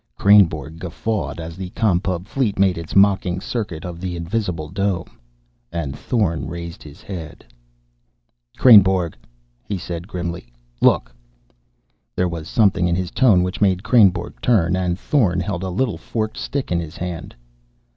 [0.17, 5.19] Kreynborg guffawed as the Com Pub fleet made its mocking circuit of the invisible dome.
[5.71, 7.45] And Thorn raised his head.
[8.57, 9.13] "Kreynborg!"
[9.63, 10.47] he said grimly.
[10.81, 11.13] "Look!"
[12.15, 14.75] There was something in his tone which made Kreynborg turn.
[14.75, 17.35] And Thorn held a little forked stick in his hand.